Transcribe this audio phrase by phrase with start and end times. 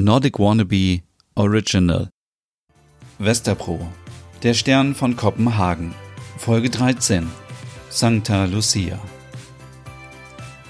[0.00, 1.02] Nordic Wannabe
[1.34, 2.08] Original
[3.18, 3.92] Westerpro
[4.44, 5.92] Der Stern von Kopenhagen
[6.36, 7.26] Folge 13
[7.90, 9.00] Sancta Lucia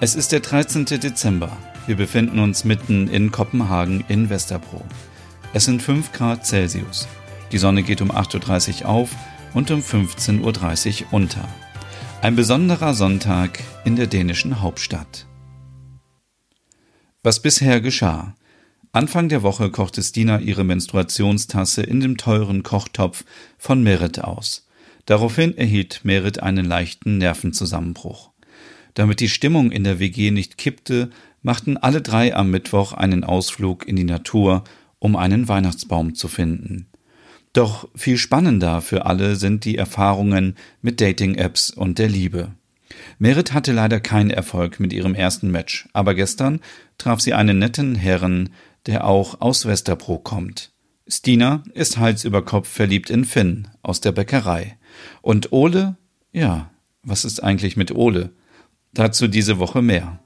[0.00, 0.84] Es ist der 13.
[0.84, 1.56] Dezember.
[1.86, 4.84] Wir befinden uns mitten in Kopenhagen in Westerbro.
[5.54, 7.08] Es sind 5 Grad Celsius.
[7.50, 9.16] Die Sonne geht um 8.30 Uhr auf
[9.54, 11.48] und um 15.30 Uhr unter.
[12.20, 15.26] Ein besonderer Sonntag in der dänischen Hauptstadt.
[17.22, 18.34] Was bisher geschah.
[18.94, 23.24] Anfang der Woche kochte Stina ihre Menstruationstasse in dem teuren Kochtopf
[23.58, 24.68] von Merit aus.
[25.04, 28.30] Daraufhin erhielt Merit einen leichten Nervenzusammenbruch.
[28.94, 31.10] Damit die Stimmung in der WG nicht kippte,
[31.42, 34.62] machten alle drei am Mittwoch einen Ausflug in die Natur,
[35.00, 36.86] um einen Weihnachtsbaum zu finden.
[37.52, 42.52] Doch viel spannender für alle sind die Erfahrungen mit Dating-Apps und der Liebe.
[43.18, 46.60] Merit hatte leider keinen Erfolg mit ihrem ersten Match, aber gestern
[46.96, 48.50] traf sie einen netten Herren,
[48.86, 50.72] der auch aus Westerbro kommt.
[51.06, 54.78] Stina ist Hals über Kopf verliebt in Finn aus der Bäckerei.
[55.20, 55.96] Und Ole?
[56.32, 56.70] Ja,
[57.02, 58.30] was ist eigentlich mit Ole?
[58.92, 60.20] Dazu diese Woche mehr.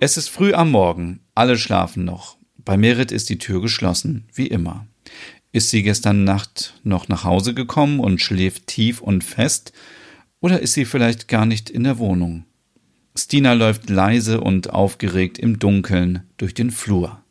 [0.00, 2.36] Es ist früh am Morgen, alle schlafen noch.
[2.56, 4.88] Bei Merit ist die Tür geschlossen, wie immer.
[5.52, 9.72] Ist sie gestern Nacht noch nach Hause gekommen und schläft tief und fest,
[10.42, 12.44] oder ist sie vielleicht gar nicht in der Wohnung?
[13.16, 17.22] Stina läuft leise und aufgeregt im Dunkeln durch den Flur.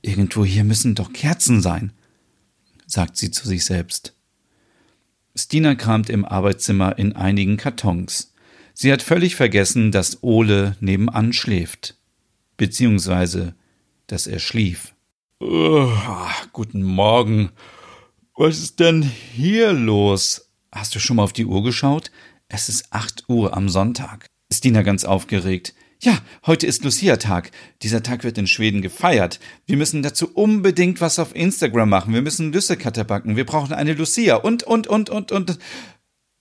[0.00, 1.92] Irgendwo hier müssen doch Kerzen sein,
[2.86, 4.16] sagt sie zu sich selbst.
[5.36, 8.34] Stina kramt im Arbeitszimmer in einigen Kartons.
[8.74, 11.98] Sie hat völlig vergessen, dass Ole nebenan schläft.
[12.56, 13.54] Beziehungsweise,
[14.06, 14.94] dass er schlief.
[15.40, 15.92] Oh,
[16.52, 17.50] guten Morgen.
[18.34, 20.51] Was ist denn hier los?
[20.72, 22.10] Hast du schon mal auf die Uhr geschaut?
[22.48, 24.26] Es ist acht Uhr am Sonntag.
[24.52, 25.74] Stina ganz aufgeregt.
[26.00, 27.52] Ja, heute ist Lucia-Tag.
[27.82, 29.38] Dieser Tag wird in Schweden gefeiert.
[29.66, 32.14] Wir müssen dazu unbedingt was auf Instagram machen.
[32.14, 33.36] Wir müssen Lüssekatter backen.
[33.36, 35.58] Wir brauchen eine Lucia und, und, und, und, und.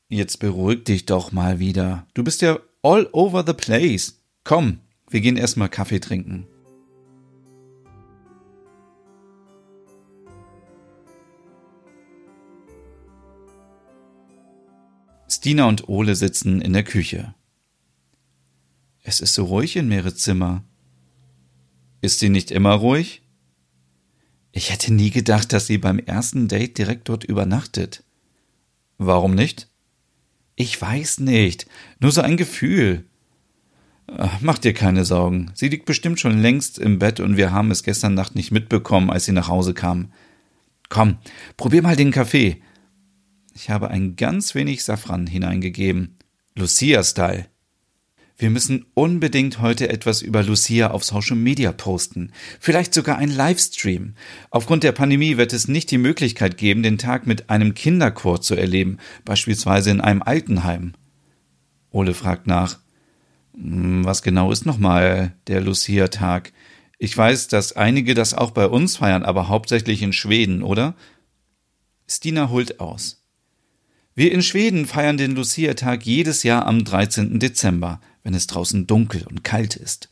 [0.07, 2.07] Jetzt beruhig dich doch mal wieder.
[2.13, 4.22] Du bist ja all over the place.
[4.44, 4.79] Komm,
[5.09, 6.47] wir gehen erstmal Kaffee trinken.
[15.41, 17.34] Stina und Ole sitzen in der Küche.
[19.02, 20.63] Es ist so ruhig in Merits Zimmer.
[22.00, 23.24] Ist sie nicht immer ruhig?
[24.51, 28.03] Ich hätte nie gedacht, dass sie beim ersten Date direkt dort übernachtet.
[29.00, 29.68] Warum nicht?
[30.56, 31.66] Ich weiß nicht.
[32.00, 33.06] Nur so ein Gefühl.
[34.06, 35.50] Ach, mach dir keine Sorgen.
[35.56, 39.09] Sie liegt bestimmt schon längst im Bett und wir haben es gestern Nacht nicht mitbekommen,
[39.09, 40.13] als sie nach Hause kam.
[40.90, 41.18] Komm,
[41.57, 42.62] probier mal den Kaffee.
[43.53, 46.17] Ich habe ein ganz wenig Safran hineingegeben.
[46.56, 47.47] Lucia-Style.
[48.38, 52.31] Wir müssen unbedingt heute etwas über Lucia auf Social Media posten.
[52.59, 54.16] Vielleicht sogar ein Livestream.
[54.50, 58.56] Aufgrund der Pandemie wird es nicht die Möglichkeit geben, den Tag mit einem Kinderchor zu
[58.56, 60.94] erleben, beispielsweise in einem Altenheim.
[61.91, 62.79] Ole fragt nach.
[63.53, 66.51] Hm, was genau ist nochmal der Lucia-Tag?
[66.97, 70.95] Ich weiß, dass einige das auch bei uns feiern, aber hauptsächlich in Schweden, oder?
[72.07, 73.20] Stina holt aus.
[74.13, 77.39] Wir in Schweden feiern den Lucia-Tag jedes Jahr am 13.
[77.39, 80.09] Dezember, wenn es draußen dunkel und kalt ist.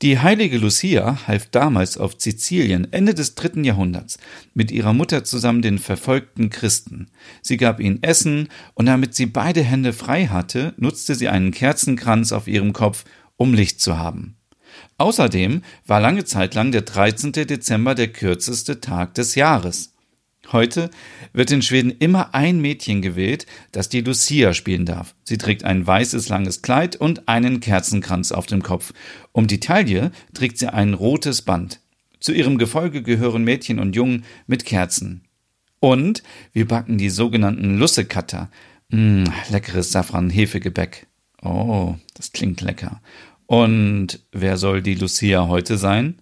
[0.00, 4.18] Die heilige Lucia half damals auf Sizilien Ende des dritten Jahrhunderts
[4.54, 7.08] mit ihrer Mutter zusammen den verfolgten Christen.
[7.42, 12.32] Sie gab ihnen Essen und damit sie beide Hände frei hatte, nutzte sie einen Kerzenkranz
[12.32, 13.04] auf ihrem Kopf,
[13.36, 14.36] um Licht zu haben.
[14.96, 17.32] Außerdem war lange Zeit lang der 13.
[17.32, 19.93] Dezember der kürzeste Tag des Jahres.
[20.52, 20.90] Heute
[21.32, 25.14] wird in Schweden immer ein Mädchen gewählt, das die Lucia spielen darf.
[25.24, 28.92] Sie trägt ein weißes langes Kleid und einen Kerzenkranz auf dem Kopf.
[29.32, 31.80] Um die Taille trägt sie ein rotes Band.
[32.20, 35.22] Zu ihrem Gefolge gehören Mädchen und Jungen mit Kerzen.
[35.80, 36.22] Und
[36.52, 38.50] wir backen die sogenannten Lussekatter.
[38.90, 41.06] Mmh, leckeres Safran-Hefegebäck.
[41.42, 43.00] Oh, das klingt lecker.
[43.46, 46.18] Und wer soll die Lucia heute sein?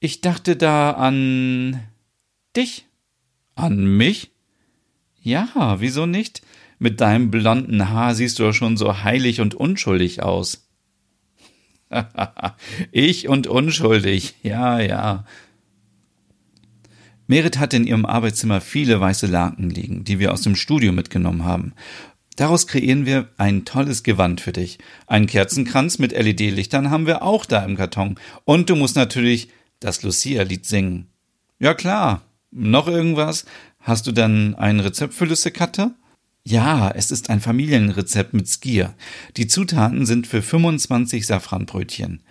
[0.00, 1.80] Ich dachte da an
[2.56, 2.86] dich.
[3.54, 4.32] An mich?
[5.20, 6.42] Ja, wieso nicht?
[6.78, 10.68] Mit deinem blonden Haar siehst du doch schon so heilig und unschuldig aus.
[12.92, 15.24] ich und unschuldig, ja, ja.
[17.26, 21.44] Merit hat in ihrem Arbeitszimmer viele weiße Laken liegen, die wir aus dem Studio mitgenommen
[21.44, 21.72] haben.
[22.36, 24.78] Daraus kreieren wir ein tolles Gewand für dich.
[25.06, 28.16] Einen Kerzenkranz mit LED-Lichtern haben wir auch da im Karton.
[28.44, 29.48] Und du musst natürlich
[29.80, 31.08] das Lucia-Lied singen.
[31.58, 32.22] Ja klar,
[32.56, 33.44] noch irgendwas?
[33.80, 35.94] Hast du dann ein Rezept für Lüssekatter?
[36.44, 38.94] Ja, es ist ein Familienrezept mit Skier.
[39.36, 42.22] Die Zutaten sind für 25 Safranbrötchen.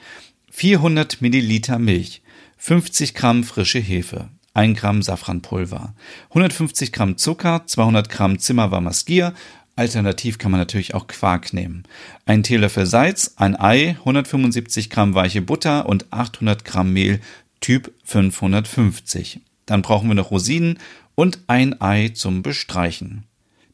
[0.51, 2.21] 400 Milliliter Milch,
[2.57, 5.93] 50 Gramm frische Hefe, 1 Gramm Safranpulver,
[6.29, 9.33] 150 Gramm Zucker, 200 Gramm Zimmerwarmer Skier,
[9.75, 11.83] Alternativ kann man natürlich auch Quark nehmen.
[12.25, 17.19] Ein Teelöffel Salz, ein Ei, 175 Gramm weiche Butter und 800 Gramm Mehl
[17.59, 19.41] Typ 550.
[19.65, 20.79] Dann brauchen wir noch Rosinen
[21.15, 23.25] und ein Ei zum Bestreichen.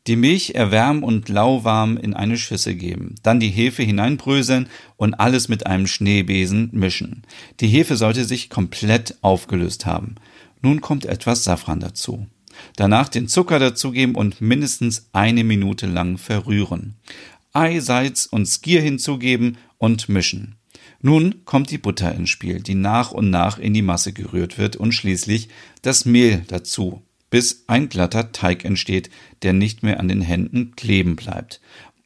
[0.08, 3.16] Die Milch erwärmen und lauwarm in eine Schüssel geben.
[3.22, 4.68] Dann die Hefe hineinbröseln
[4.98, 7.22] und alles mit einem Schneebesen mischen.
[7.60, 10.16] Die Hefe sollte sich komplett aufgelöst haben.
[10.62, 12.26] Nun kommt etwas Safran dazu.
[12.76, 16.96] Danach den Zucker dazugeben und mindestens eine Minute lang verrühren.
[17.54, 20.56] Ei, Salz und Skier hinzugeben und mischen.
[21.02, 24.76] Nun kommt die Butter ins Spiel, die nach und nach in die Masse gerührt wird
[24.76, 25.50] und schließlich
[25.82, 27.02] das Mehl dazu
[27.32, 29.10] bis ein glatter Teig entsteht,
[29.42, 31.60] der nicht mehr an den Händen kleben bleibt.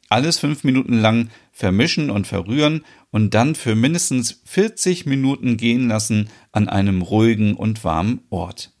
[0.08, 6.30] Alles fünf Minuten lang vermischen und verrühren und dann für mindestens 40 Minuten gehen lassen
[6.52, 8.72] an einem ruhigen und warmen Ort.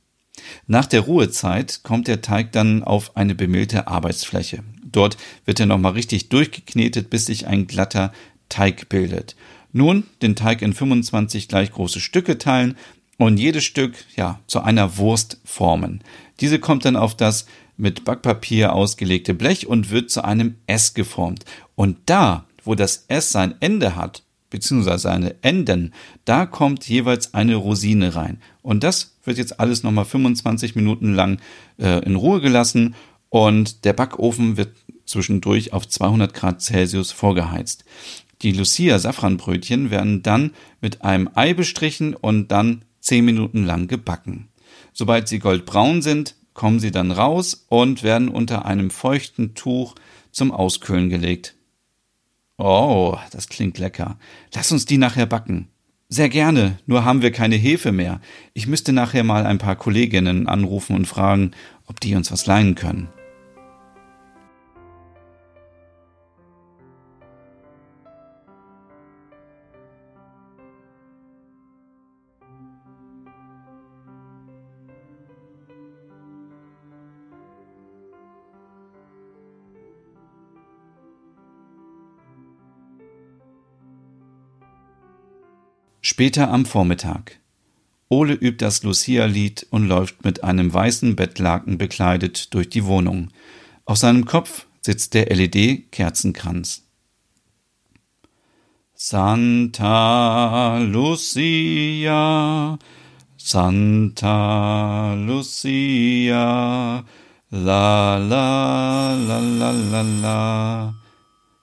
[0.66, 4.62] Nach der Ruhezeit kommt der Teig dann auf eine bemehlte Arbeitsfläche.
[4.84, 8.12] Dort wird er nochmal richtig durchgeknetet, bis sich ein glatter
[8.48, 9.34] Teig bildet.
[9.76, 12.78] Nun den Teig in 25 gleich große Stücke teilen
[13.18, 16.02] und jedes Stück ja zu einer Wurst formen.
[16.40, 17.44] Diese kommt dann auf das
[17.76, 21.44] mit Backpapier ausgelegte Blech und wird zu einem S geformt.
[21.74, 25.92] Und da, wo das S sein Ende hat, beziehungsweise seine Enden,
[26.24, 28.40] da kommt jeweils eine Rosine rein.
[28.62, 31.38] Und das wird jetzt alles nochmal 25 Minuten lang
[31.78, 32.94] äh, in Ruhe gelassen
[33.28, 34.70] und der Backofen wird
[35.04, 37.84] zwischendurch auf 200 Grad Celsius vorgeheizt.
[38.42, 44.48] Die Lucia Safranbrötchen werden dann mit einem Ei bestrichen und dann 10 Minuten lang gebacken.
[44.92, 49.94] Sobald sie goldbraun sind, kommen sie dann raus und werden unter einem feuchten Tuch
[50.32, 51.54] zum Auskühlen gelegt.
[52.58, 54.18] Oh, das klingt lecker.
[54.54, 55.68] Lass uns die nachher backen.
[56.08, 58.20] Sehr gerne, nur haben wir keine Hefe mehr.
[58.54, 61.50] Ich müsste nachher mal ein paar Kolleginnen anrufen und fragen,
[61.86, 63.08] ob die uns was leihen können.
[86.08, 87.40] Später am Vormittag.
[88.08, 93.32] Ole übt das Lucia-Lied und läuft mit einem weißen Bettlaken bekleidet durch die Wohnung.
[93.86, 96.84] Auf seinem Kopf sitzt der LED-Kerzenkranz.
[98.94, 101.98] Santa Lucia,
[103.36, 107.04] Santa Lucia,
[107.50, 110.94] la la la la la la.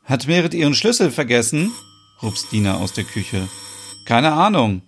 [0.04, 1.72] Hat Merit ihren Schlüssel vergessen?
[2.22, 3.48] ruft Dina aus der Küche.
[4.06, 4.82] Keine Ahnung.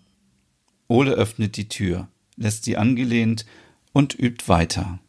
[0.88, 3.45] Ole öffnet die Tür, lässt sie angelehnt
[3.94, 5.00] und übt weiter.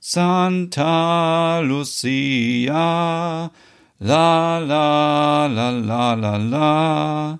[0.00, 3.50] Santa Lucia,
[3.98, 7.38] la la la la la la.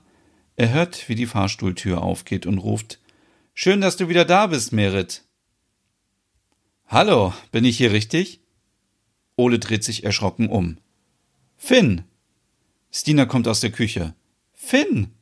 [0.57, 2.99] Er hört, wie die Fahrstuhltür aufgeht und ruft
[3.55, 5.25] Schön, dass du wieder da bist, Merit.
[6.87, 8.41] Hallo, bin ich hier richtig?
[9.37, 10.79] Ole dreht sich erschrocken um.
[11.57, 12.05] Finn!
[12.91, 14.15] Stina kommt aus der Küche.
[14.53, 15.13] Finn!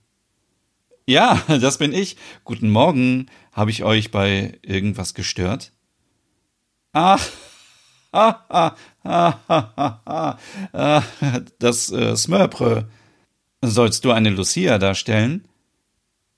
[1.11, 2.17] Ja, das bin ich.
[2.45, 3.27] Guten Morgen.
[3.51, 5.73] Habe ich euch bei irgendwas gestört?
[6.93, 7.29] Ach,
[8.13, 10.39] ha, ha, ha,
[10.73, 11.05] ha,
[11.59, 12.15] das äh.
[13.61, 15.49] Sollst du eine Lucia darstellen?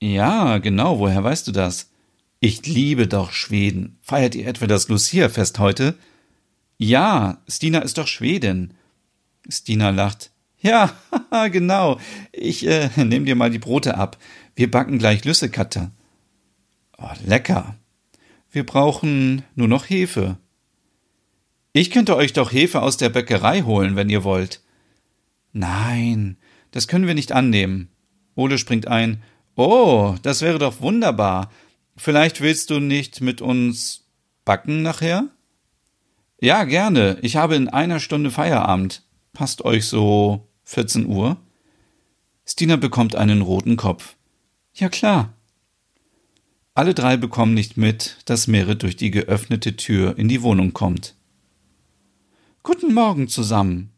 [0.00, 0.98] Ja, genau.
[0.98, 1.90] Woher weißt du das?
[2.40, 3.98] Ich liebe doch Schweden.
[4.00, 5.96] Feiert ihr etwa das Lucia-Fest heute?
[6.78, 8.72] Ja, Stina ist doch Schwedin.
[9.50, 10.32] Stina lacht.
[10.62, 10.94] Ja,
[11.50, 11.98] genau.
[12.32, 14.16] Ich äh, nehme dir mal die Brote ab.
[14.54, 15.90] Wir backen gleich Lüssekatte.
[16.98, 17.76] Oh, lecker.
[18.50, 20.36] Wir brauchen nur noch Hefe.
[21.72, 24.60] Ich könnte euch doch Hefe aus der Bäckerei holen, wenn ihr wollt.
[25.52, 26.36] Nein,
[26.70, 27.88] das können wir nicht annehmen.
[28.34, 29.22] Ole springt ein.
[29.56, 31.50] Oh, das wäre doch wunderbar.
[31.96, 34.06] Vielleicht willst du nicht mit uns
[34.44, 35.28] backen nachher?
[36.40, 37.18] Ja, gerne.
[37.22, 39.02] Ich habe in einer Stunde Feierabend.
[39.32, 41.38] Passt euch so 14 Uhr?
[42.44, 44.16] Stina bekommt einen roten Kopf.
[44.74, 45.34] Ja klar.
[46.74, 51.14] Alle drei bekommen nicht mit, dass Merit durch die geöffnete Tür in die Wohnung kommt.
[52.62, 53.90] Guten Morgen zusammen.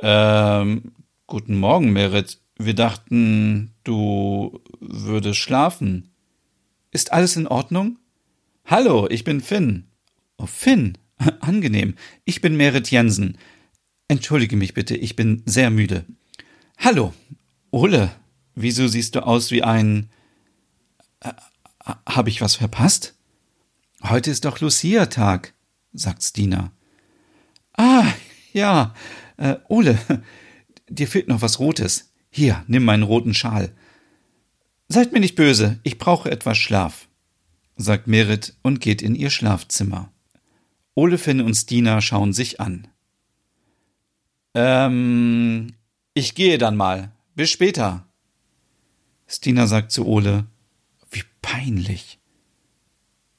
[0.00, 0.92] Ähm,
[1.26, 2.38] guten Morgen, Merit.
[2.56, 6.10] Wir dachten, du würdest schlafen.
[6.92, 7.98] Ist alles in Ordnung?
[8.64, 9.86] Hallo, ich bin Finn.
[10.38, 10.96] Oh, Finn.
[11.40, 11.94] Angenehm.
[12.24, 13.38] Ich bin Merit Jensen.
[14.06, 16.04] Entschuldige mich bitte, ich bin sehr müde.
[16.78, 17.12] Hallo,
[17.72, 18.12] Ole.
[18.54, 20.10] Wieso siehst du aus wie ein.
[21.20, 21.32] Äh,
[22.06, 23.14] Habe ich was verpasst?
[24.02, 25.54] Heute ist doch Lucia-Tag,
[25.92, 26.72] sagt Stina.
[27.76, 28.06] Ah,
[28.52, 28.94] ja.
[29.36, 29.98] Äh, Ole,
[30.88, 32.12] dir fehlt noch was Rotes.
[32.30, 33.72] Hier, nimm meinen roten Schal.
[34.88, 37.08] Seid mir nicht böse, ich brauche etwas Schlaf,
[37.76, 40.12] sagt Merit und geht in ihr Schlafzimmer.
[40.94, 42.86] Olefin und Stina schauen sich an.
[44.54, 45.74] Ähm,
[46.12, 47.10] ich gehe dann mal.
[47.34, 48.06] Bis später.
[49.26, 50.46] Stina sagt zu Ole,
[51.10, 52.18] wie peinlich.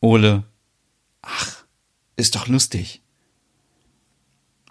[0.01, 0.43] Ole,
[1.21, 1.65] ach,
[2.15, 3.01] ist doch lustig.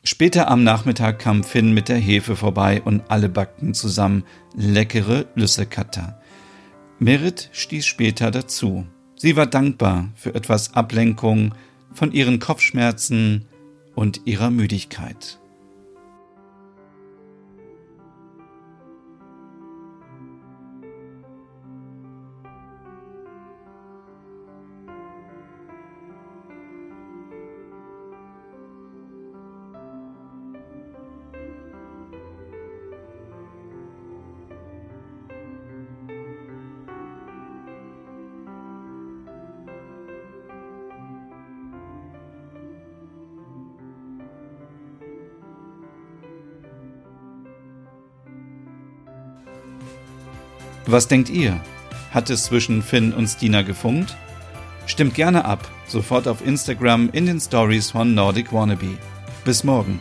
[0.02, 6.20] Später am Nachmittag kam Finn mit der Hefe vorbei und alle backten zusammen leckere Lüssekatter.
[6.98, 8.86] Merit stieß später dazu.
[9.16, 11.54] Sie war dankbar für etwas Ablenkung
[11.92, 13.46] von ihren Kopfschmerzen
[13.94, 15.38] und ihrer Müdigkeit.
[50.86, 51.60] Was denkt ihr?
[52.10, 54.16] Hat es zwischen Finn und Stina gefunkt?
[54.86, 58.98] Stimmt gerne ab, sofort auf Instagram in den Stories von Nordic Wannabe.
[59.44, 60.00] Bis morgen.